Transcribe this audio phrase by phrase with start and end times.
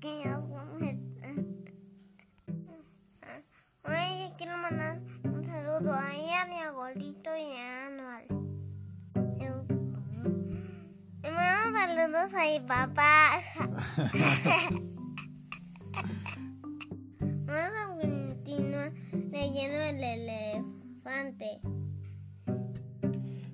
[0.00, 0.46] Que yo
[3.82, 8.26] Hoy quiero mandar un saludo a ella, a mi abuelito y a Anual.
[11.22, 13.40] Y mando saludos a mi papá.
[17.46, 18.92] Vamos a continuar
[19.32, 21.60] leyendo el elefante.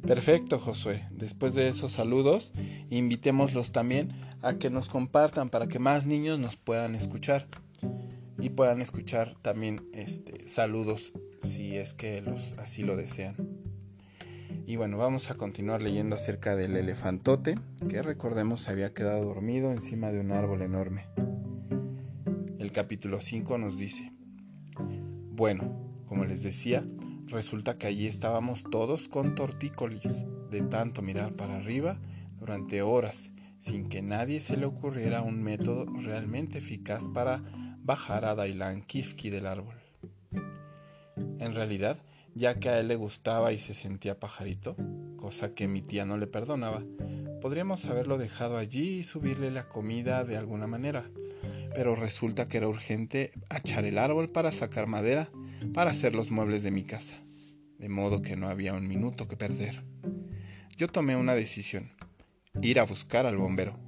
[0.07, 1.07] Perfecto, Josué.
[1.11, 2.53] Después de esos saludos,
[2.91, 7.47] invitémoslos también a que nos compartan para que más niños nos puedan escuchar
[8.39, 13.37] y puedan escuchar también este, saludos si es que los así lo desean.
[14.67, 17.55] Y bueno, vamos a continuar leyendo acerca del elefantote,
[17.89, 21.07] que recordemos había quedado dormido encima de un árbol enorme.
[22.59, 24.13] El capítulo 5 nos dice,
[25.31, 26.85] bueno, como les decía,
[27.29, 31.99] Resulta que allí estábamos todos con tortícolis, de tanto mirar para arriba
[32.39, 37.43] durante horas, sin que nadie se le ocurriera un método realmente eficaz para
[37.81, 39.77] bajar a Dailan Kifki del árbol.
[41.39, 41.99] En realidad,
[42.35, 44.77] ya que a él le gustaba y se sentía pajarito,
[45.17, 46.83] cosa que mi tía no le perdonaba,
[47.41, 51.05] podríamos haberlo dejado allí y subirle la comida de alguna manera.
[51.75, 55.31] Pero resulta que era urgente achar el árbol para sacar madera
[55.73, 57.17] para hacer los muebles de mi casa,
[57.79, 59.85] de modo que no había un minuto que perder.
[60.77, 61.93] Yo tomé una decisión,
[62.63, 63.79] ir a buscar al bombero.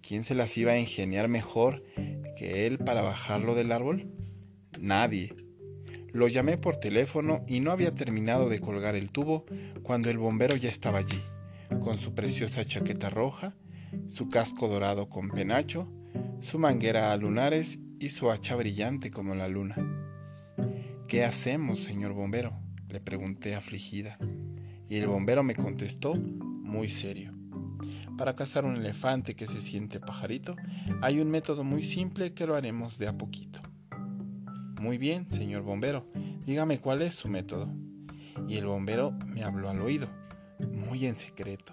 [0.00, 1.84] ¿Quién se las iba a ingeniar mejor
[2.36, 4.10] que él para bajarlo del árbol?
[4.78, 5.34] Nadie.
[6.12, 9.46] Lo llamé por teléfono y no había terminado de colgar el tubo
[9.82, 11.20] cuando el bombero ya estaba allí,
[11.82, 13.56] con su preciosa chaqueta roja,
[14.08, 15.90] su casco dorado con penacho,
[16.40, 19.76] su manguera a lunares y su hacha brillante como la luna.
[21.08, 22.52] ¿Qué hacemos, señor bombero?
[22.88, 24.18] le pregunté afligida.
[24.88, 27.33] Y el bombero me contestó muy serio.
[28.16, 30.54] Para cazar un elefante que se siente pajarito,
[31.02, 33.60] hay un método muy simple que lo haremos de a poquito.
[34.80, 36.06] Muy bien, señor bombero,
[36.46, 37.74] dígame cuál es su método.
[38.46, 40.08] Y el bombero me habló al oído,
[40.70, 41.72] muy en secreto.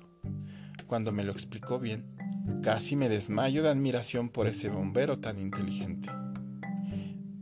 [0.88, 2.16] Cuando me lo explicó bien,
[2.64, 6.10] casi me desmayo de admiración por ese bombero tan inteligente.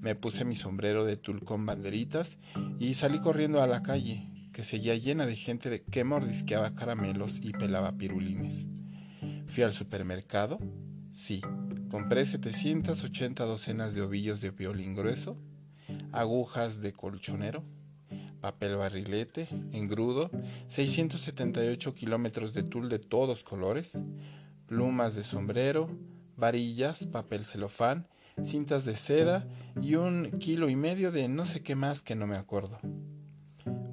[0.02, 2.38] Me puse mi sombrero de tul con banderitas
[2.80, 7.52] y salí corriendo a la calle, que seguía llena de gente que mordisqueaba caramelos y
[7.52, 8.68] pelaba pirulines.
[9.50, 10.60] Fui al supermercado,
[11.12, 11.42] sí,
[11.90, 15.38] compré 780 docenas de ovillos de violín grueso,
[16.12, 17.64] agujas de colchonero,
[18.42, 20.30] papel barrilete, engrudo,
[20.68, 23.98] 678 kilómetros de tul de todos colores,
[24.68, 25.90] plumas de sombrero,
[26.38, 28.08] varillas, papel celofán
[28.44, 29.48] cintas de seda
[29.82, 32.80] y un kilo y medio de no sé qué más que no me acuerdo.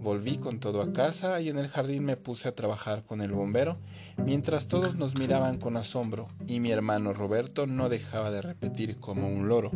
[0.07, 3.33] Volví con todo a casa y en el jardín me puse a trabajar con el
[3.33, 3.77] bombero,
[4.17, 9.29] mientras todos nos miraban con asombro y mi hermano Roberto no dejaba de repetir como
[9.29, 9.73] un loro.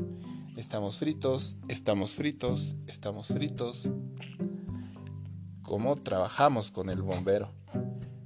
[0.56, 3.90] Estamos fritos, estamos fritos, estamos fritos.
[5.62, 7.50] ¿Cómo trabajamos con el bombero?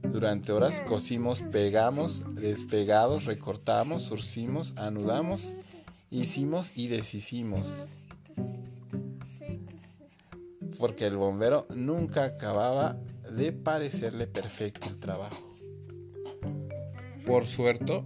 [0.02, 5.54] Durante horas cosimos, pegamos, despegados, recortamos, surcimos, anudamos
[6.20, 7.66] hicimos y deshicimos.
[10.84, 12.98] Porque el bombero nunca acababa
[13.34, 15.50] de parecerle perfecto el trabajo.
[17.26, 18.04] Por suerte,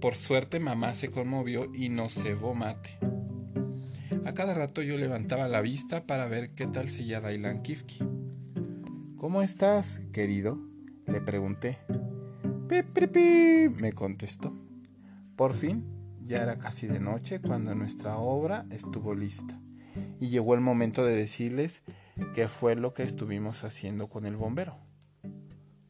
[0.00, 3.00] por suerte mamá se conmovió y nos cebó mate.
[4.24, 7.98] A cada rato yo levantaba la vista para ver qué tal seguía Dailan Kifki.
[9.16, 10.60] ¿Cómo estás, querido?
[11.08, 11.78] Le pregunté.
[12.68, 14.56] pi, me contestó.
[15.34, 15.84] Por fin
[16.22, 19.58] ya era casi de noche cuando nuestra obra estuvo lista
[20.20, 21.82] y llegó el momento de decirles
[22.34, 24.76] qué fue lo que estuvimos haciendo con el bombero.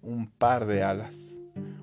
[0.02, 1.16] Un par de alas,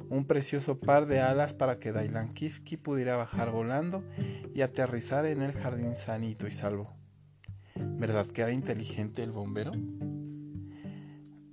[0.09, 4.03] un precioso par de alas para que Dailan Kifki pudiera bajar volando
[4.53, 6.93] y aterrizar en el jardín sanito y salvo.
[7.75, 9.71] ¿Verdad que era inteligente el bombero?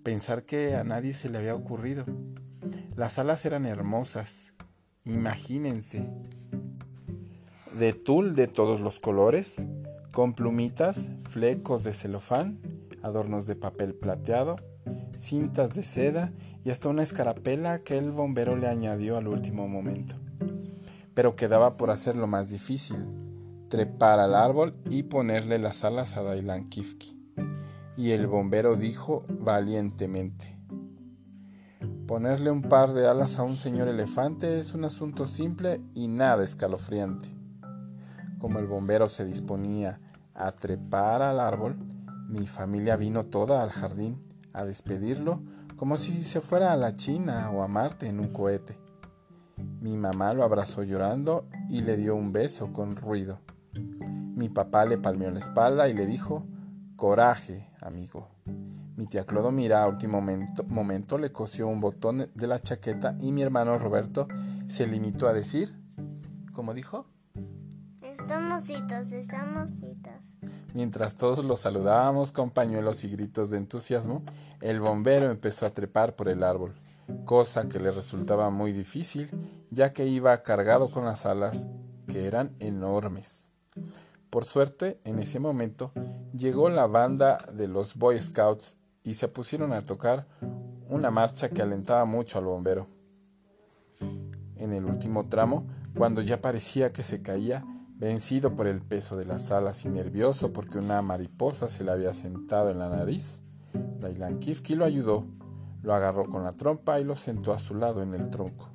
[0.03, 2.05] Pensar que a nadie se le había ocurrido.
[2.97, 4.53] Las alas eran hermosas.
[5.05, 6.09] Imagínense,
[7.79, 9.57] de tul de todos los colores,
[10.19, 12.59] con plumitas, flecos de celofán,
[13.05, 14.57] adornos de papel plateado,
[15.17, 16.33] cintas de seda
[16.65, 20.17] y hasta una escarapela que el bombero le añadió al último momento.
[21.15, 23.07] Pero quedaba por hacer lo más difícil,
[23.69, 27.17] trepar al árbol y ponerle las alas a Dailan Kifki.
[27.97, 30.59] Y el bombero dijo valientemente,
[32.09, 36.43] Ponerle un par de alas a un señor elefante es un asunto simple y nada
[36.43, 37.29] escalofriante.
[38.41, 40.01] Como el bombero se disponía
[40.39, 41.77] a trepar al árbol,
[42.29, 45.43] mi familia vino toda al jardín a despedirlo
[45.77, 48.79] como si se fuera a la China o a Marte en un cohete.
[49.81, 53.41] Mi mamá lo abrazó llorando y le dio un beso con ruido.
[54.35, 56.47] Mi papá le palmeó la espalda y le dijo,
[56.97, 58.29] Coraje, amigo.
[58.97, 63.31] Mi tía Clodomira a último momento, momento le cosió un botón de la chaqueta y
[63.33, 64.27] mi hermano Roberto
[64.67, 65.75] se limitó a decir,
[66.53, 67.07] ¿cómo dijo?
[68.03, 70.28] Estamos citos, estamos citos.
[70.75, 74.23] Mientras todos los saludábamos con pañuelos y gritos de entusiasmo,
[74.61, 76.75] el bombero empezó a trepar por el árbol,
[77.25, 79.31] cosa que le resultaba muy difícil,
[79.71, 81.69] ya que iba cargado con las alas
[82.07, 83.47] que eran enormes.
[84.31, 85.93] Por suerte, en ese momento,
[86.37, 90.27] llegó la banda de los Boy Scouts y se pusieron a tocar
[90.89, 92.87] una marcha que alentaba mucho al bombero.
[94.57, 95.67] En el último tramo,
[95.97, 97.65] cuando ya parecía que se caía,
[97.99, 102.15] Vencido por el peso de las alas y nervioso porque una mariposa se le había
[102.15, 103.43] sentado en la nariz,
[103.99, 105.27] Dailan Kifki lo ayudó,
[105.83, 108.71] lo agarró con la trompa y lo sentó a su lado en el tronco.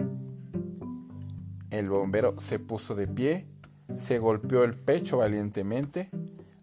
[1.69, 3.47] El bombero se puso de pie,
[3.93, 6.09] se golpeó el pecho valientemente,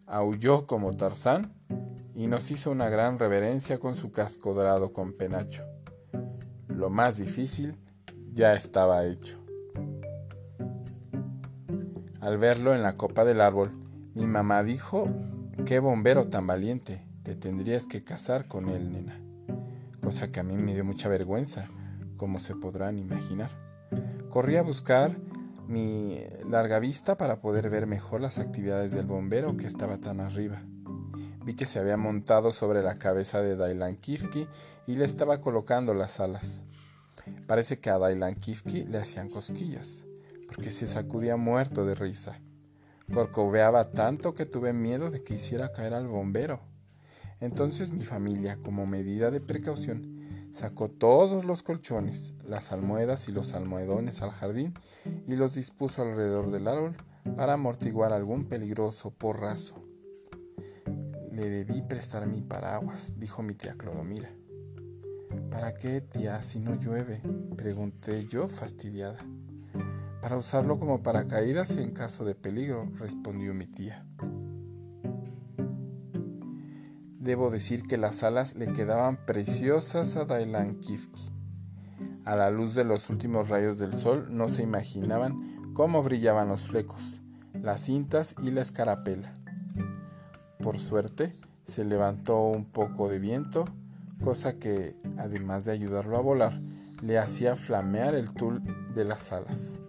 [0.07, 1.55] aulló como Tarzán
[2.15, 5.65] y nos hizo una gran reverencia con su casco dorado con penacho.
[6.69, 7.79] Lo más difícil
[8.33, 9.39] ya estaba hecho.
[12.20, 13.70] Al verlo en la copa del árbol,
[14.14, 15.08] mi mamá dijo,
[15.64, 19.19] qué bombero tan valiente, te tendrías que casar con él, nena.
[20.02, 21.69] Cosa que a mí me dio mucha vergüenza,
[22.19, 23.50] como se podrán imaginar.
[24.28, 25.17] Corrí a buscar
[25.67, 30.61] mi larga vista para poder ver mejor las actividades del bombero que estaba tan arriba.
[31.43, 34.46] Vi que se había montado sobre la cabeza de Dailan Kifki
[34.87, 36.64] y le estaba colocando las alas.
[37.46, 40.05] Parece que a Dailan Kifki le hacían cosquillas
[40.55, 42.41] porque se sacudía muerto de risa.
[43.12, 46.61] Corcoveaba tanto que tuve miedo de que hiciera caer al bombero.
[47.41, 53.55] Entonces mi familia, como medida de precaución, sacó todos los colchones, las almohadas y los
[53.55, 54.75] almohadones al jardín
[55.26, 56.97] y los dispuso alrededor del árbol
[57.37, 59.76] para amortiguar algún peligroso porrazo.
[61.32, 64.31] Le debí prestar mi paraguas, dijo mi tía Clodomira.
[65.50, 67.23] ¿Para qué, tía, si no llueve?
[67.56, 69.19] pregunté yo fastidiada.
[70.22, 74.05] Para usarlo como paracaídas en caso de peligro, respondió mi tía.
[77.19, 81.31] Debo decir que las alas le quedaban preciosas a Dailan Kifki.
[82.26, 86.69] A la luz de los últimos rayos del sol no se imaginaban cómo brillaban los
[86.69, 87.23] flecos,
[87.55, 89.32] las cintas y la escarapela.
[90.62, 91.34] Por suerte,
[91.64, 93.64] se levantó un poco de viento,
[94.23, 96.61] cosa que, además de ayudarlo a volar,
[97.02, 98.62] le hacía flamear el tul
[98.94, 99.81] de las alas.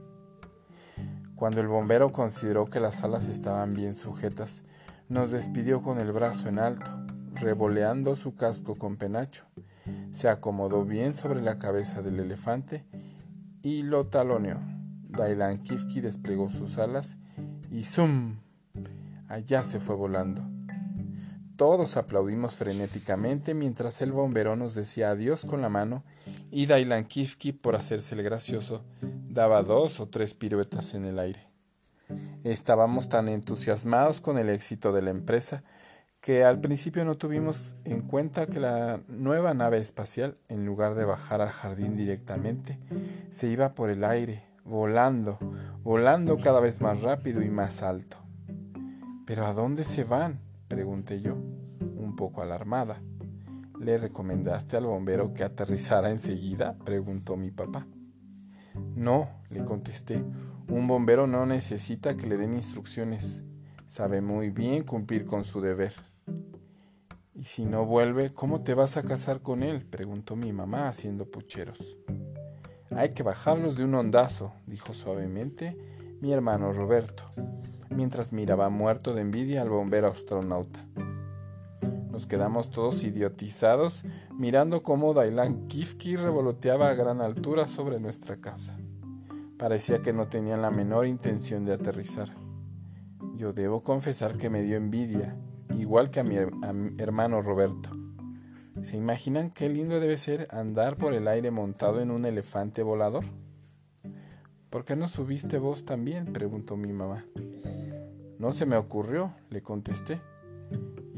[1.42, 4.62] Cuando el bombero consideró que las alas estaban bien sujetas,
[5.10, 6.92] nos despidió con el brazo en alto,
[7.34, 9.46] revoleando su casco con penacho.
[10.12, 12.86] Se acomodó bien sobre la cabeza del elefante
[13.64, 14.60] y lo taloneó.
[15.10, 17.18] Dailan Kifki desplegó sus alas
[17.72, 18.36] y ¡zum!
[19.28, 20.44] Allá se fue volando.
[21.56, 26.04] Todos aplaudimos frenéticamente mientras el bombero nos decía adiós con la mano
[26.52, 28.84] y Dailan Kifki, por hacerse el gracioso,
[29.31, 31.39] daba dos o tres piruetas en el aire.
[32.44, 35.63] Estábamos tan entusiasmados con el éxito de la empresa
[36.19, 41.06] que al principio no tuvimos en cuenta que la nueva nave espacial, en lugar de
[41.06, 42.77] bajar al jardín directamente,
[43.29, 45.39] se iba por el aire, volando,
[45.82, 48.17] volando cada vez más rápido y más alto.
[49.25, 50.41] ¿Pero a dónde se van?
[50.67, 53.01] pregunté yo, un poco alarmada.
[53.79, 56.77] ¿Le recomendaste al bombero que aterrizara enseguida?
[56.86, 57.88] preguntó mi papá.
[58.96, 60.24] No, le contesté,
[60.68, 63.44] un bombero no necesita que le den instrucciones.
[63.88, 65.94] Sabe muy bien cumplir con su deber.
[67.34, 69.86] ¿Y si no vuelve, cómo te vas a casar con él?
[69.86, 71.98] preguntó mi mamá haciendo pucheros.
[72.92, 75.78] Hay que bajarlos de un hondazo, dijo suavemente
[76.22, 77.24] mi hermano Roberto,
[77.90, 80.86] mientras miraba muerto de envidia al bombero astronauta.
[82.28, 84.04] Quedamos todos idiotizados
[84.38, 88.78] mirando cómo Dailan Kifki revoloteaba a gran altura sobre nuestra casa.
[89.58, 92.36] Parecía que no tenían la menor intención de aterrizar.
[93.36, 95.36] Yo debo confesar que me dio envidia,
[95.78, 96.36] igual que a mi,
[96.98, 97.90] hermano Roberto.
[98.82, 103.25] ¿Se imaginan qué lindo debe ser andar por el aire montado en un elefante volador?
[104.70, 106.34] ¿Por qué no subiste vos también?
[106.34, 107.25] preguntó mi mamá.
[108.40, 110.22] No se me ocurrió, le contesté.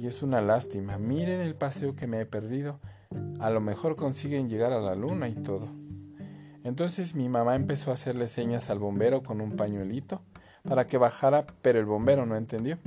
[0.03, 0.97] Y es una lástima.
[0.97, 2.81] Miren el paseo que me he perdido.
[3.39, 5.69] A lo mejor consiguen llegar a la luna y todo.
[6.65, 10.21] Entonces mi mamá empezó a hacerle señas al bombero con un pañuelito
[10.67, 12.79] para que bajara, pero el bombero no entendió.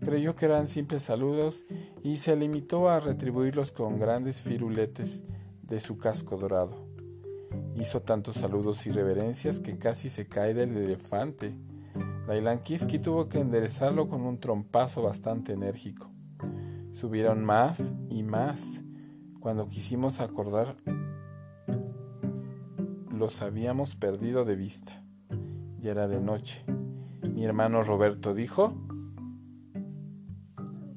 [0.00, 1.66] Creyó que eran simples saludos
[2.02, 5.22] y se limitó a retribuirlos con grandes firuletes
[5.60, 6.88] de su casco dorado.
[7.74, 11.58] Hizo tantos saludos y reverencias que casi se cae del elefante.
[12.26, 16.13] Lailan Kifki tuvo que enderezarlo con un trompazo bastante enérgico.
[16.94, 18.84] Subieron más y más.
[19.40, 20.76] Cuando quisimos acordar,
[23.10, 25.02] los habíamos perdido de vista.
[25.80, 26.64] Ya era de noche.
[27.22, 28.76] Mi hermano Roberto dijo,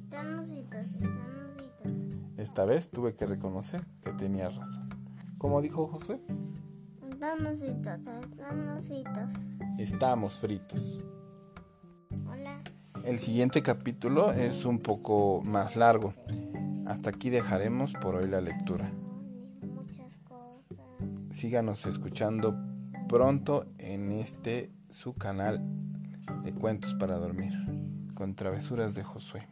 [0.04, 2.18] Están ositos, están ositos.
[2.36, 4.88] esta vez tuve que reconocer que tenía razón.
[5.36, 6.22] ¿Cómo dijo Josué?
[7.10, 9.34] Están ositos, están ositos.
[9.78, 11.04] Estamos fritos.
[13.08, 16.12] El siguiente capítulo es un poco más largo.
[16.84, 18.92] Hasta aquí dejaremos por hoy la lectura.
[21.32, 22.54] Síganos escuchando
[23.08, 25.64] pronto en este su canal
[26.44, 27.54] de cuentos para dormir
[28.12, 29.48] con travesuras de Josué.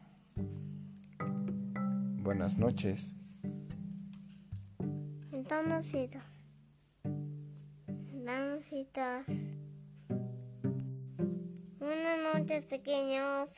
[2.23, 3.15] Buenas noches.
[8.59, 9.46] Ositos.
[11.87, 13.49] Buenas noches, pequeños.